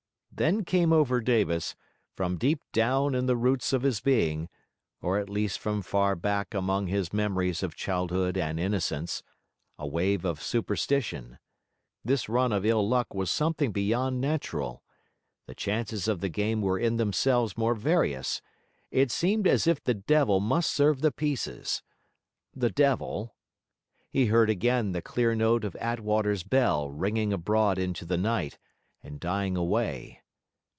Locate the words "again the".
24.49-25.03